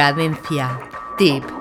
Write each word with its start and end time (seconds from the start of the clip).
Cadencia. 0.00 0.80
Tip. 1.18 1.59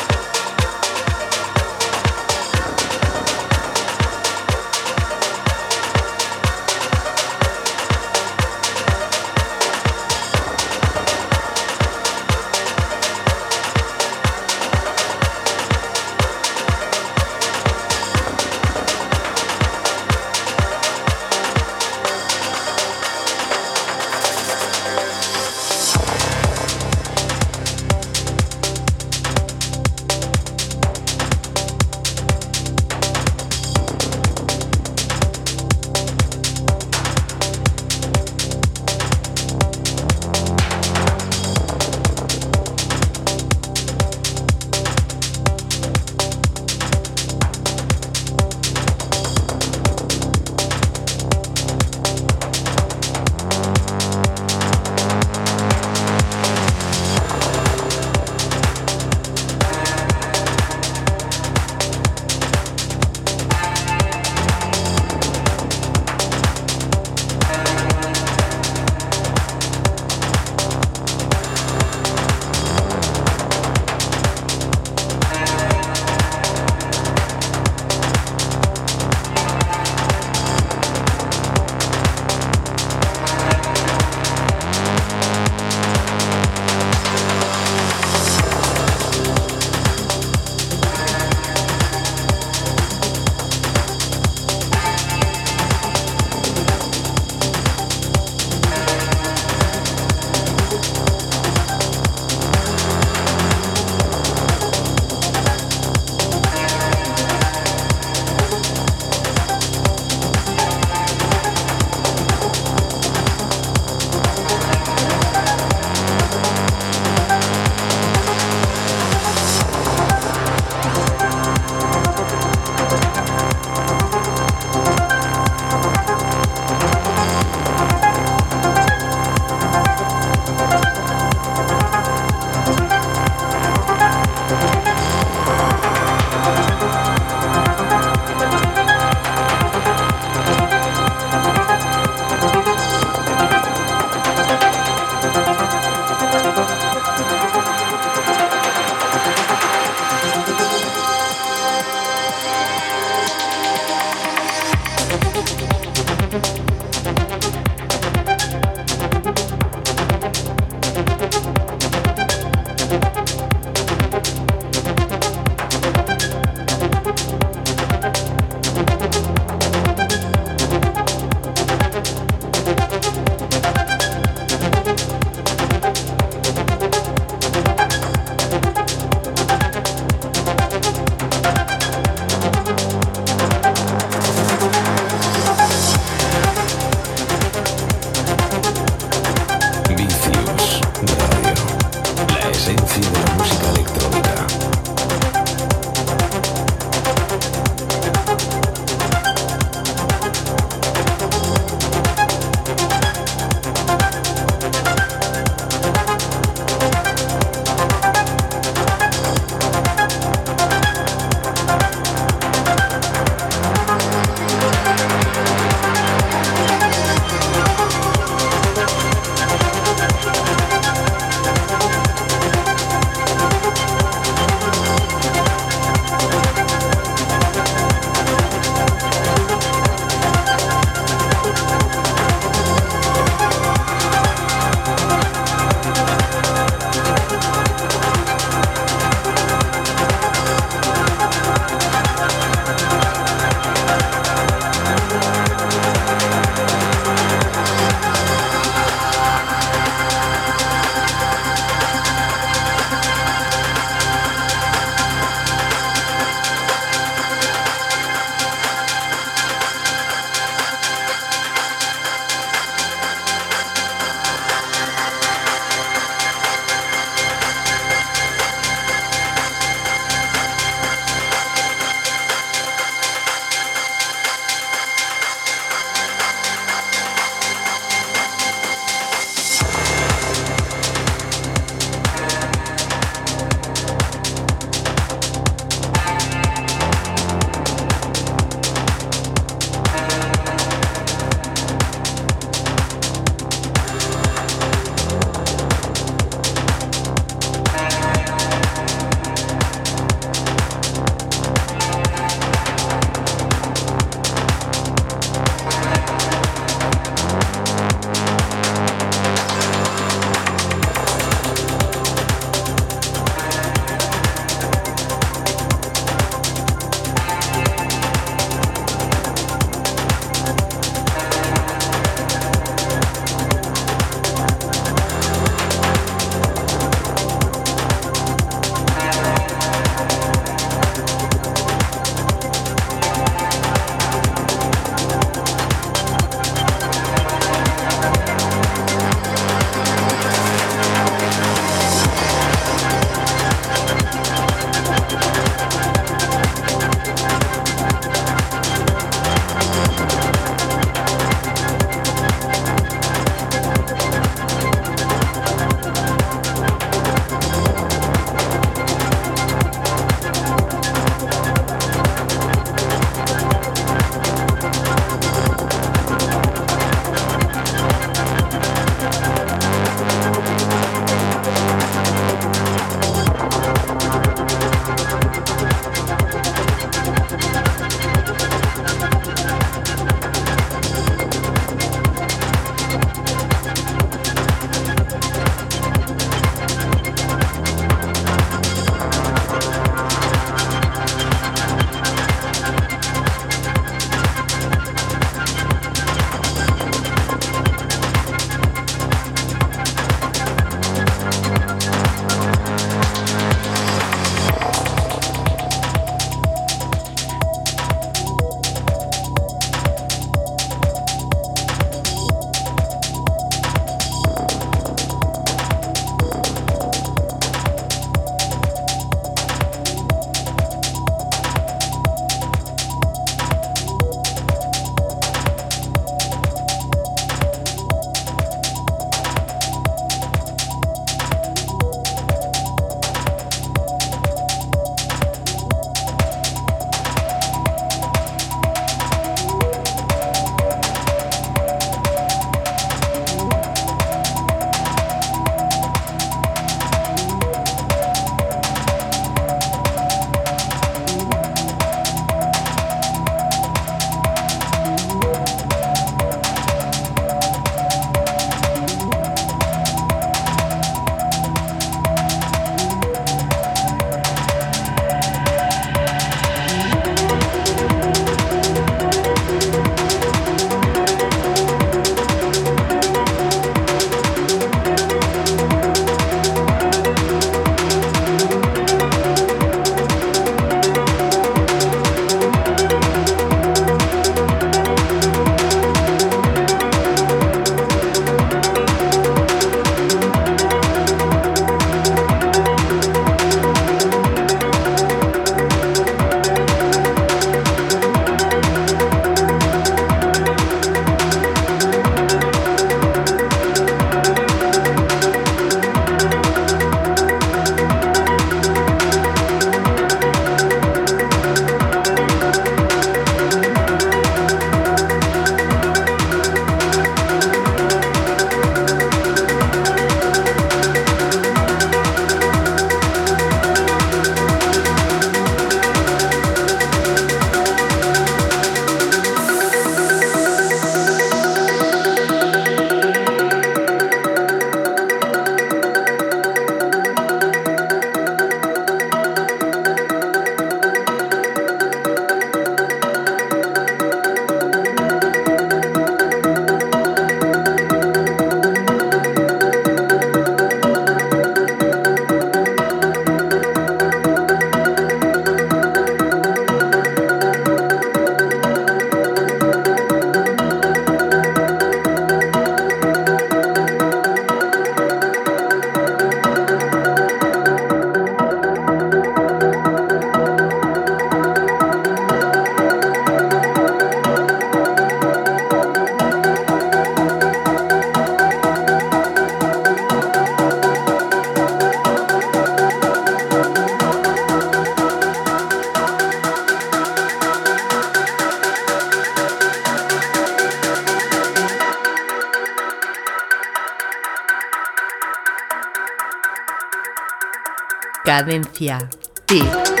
Cadencia. 598.31 599.09
Tip. 599.45 600.00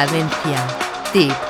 Cadencia. 0.00 0.56
Tip. 1.12 1.49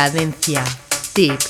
Cadencia. 0.00 0.64
Tip. 1.12 1.49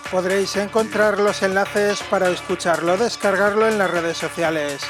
podréis 0.11 0.57
encontrar 0.57 1.19
los 1.19 1.41
enlaces 1.41 2.03
para 2.03 2.29
escucharlo, 2.29 2.97
descargarlo 2.97 3.67
en 3.67 3.77
las 3.77 3.89
redes 3.89 4.17
sociales. 4.17 4.81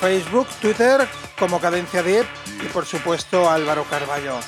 Facebook, 0.00 0.46
Twitter 0.60 1.08
como 1.38 1.60
Cadencia 1.60 2.02
Deep 2.02 2.26
y 2.62 2.66
por 2.66 2.86
supuesto 2.86 3.50
Álvaro 3.50 3.84
Carballo. 3.90 4.38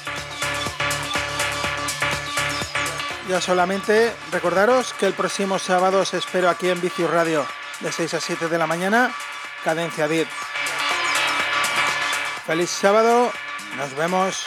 Ya 3.28 3.40
solamente 3.40 4.12
recordaros 4.30 4.92
que 4.94 5.06
el 5.06 5.14
próximo 5.14 5.58
sábado 5.58 6.00
os 6.00 6.14
espero 6.14 6.48
aquí 6.48 6.68
en 6.68 6.80
Vicius 6.80 7.10
Radio 7.10 7.44
de 7.80 7.90
6 7.90 8.14
a 8.14 8.20
7 8.20 8.48
de 8.48 8.58
la 8.58 8.66
mañana, 8.66 9.12
Cadencia 9.64 10.06
Deep. 10.06 10.28
Feliz 12.46 12.70
sábado, 12.70 13.32
nos 13.76 13.94
vemos. 13.96 14.46